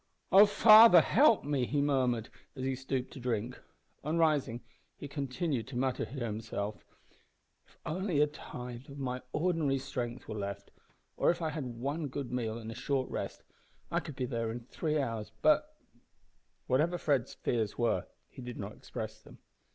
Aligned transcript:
"Oh! 0.31 0.47
Father, 0.47 0.99
help 1.01 1.43
me!" 1.45 1.67
he 1.67 1.79
murmured, 1.79 2.29
as 2.55 2.63
he 2.65 2.73
stooped 2.73 3.13
to 3.13 3.19
drink. 3.19 3.61
On 4.03 4.17
rising, 4.17 4.61
he 4.97 5.07
continued 5.07 5.67
to 5.67 5.77
mutter 5.77 6.05
to 6.05 6.11
himself, 6.25 6.83
"If 7.67 7.77
only 7.85 8.19
a 8.19 8.25
tithe 8.25 8.89
of 8.89 8.97
my 8.97 9.21
ordinary 9.31 9.77
strength 9.77 10.27
were 10.27 10.33
left, 10.39 10.71
or 11.17 11.29
if 11.29 11.39
I 11.39 11.51
had 11.51 11.65
one 11.77 12.07
good 12.07 12.31
meal 12.31 12.57
and 12.57 12.71
a 12.71 12.73
short 12.73 13.11
rest, 13.11 13.43
I 13.91 13.99
could 13.99 14.15
be 14.15 14.25
there 14.25 14.51
in 14.51 14.61
three 14.61 14.99
hours; 14.99 15.31
but" 15.43 15.75
Whatever 16.65 16.97
Fred's 16.97 17.35
fears 17.35 17.77
were, 17.77 18.07
he 18.27 18.41
did 18.41 18.57
not 18.57 18.73
express 18.73 19.21
them. 19.21 19.37